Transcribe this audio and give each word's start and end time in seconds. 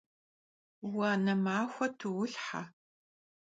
Vuane 0.93 1.33
maxue 1.43 1.87
tuulhhe! 1.99 2.61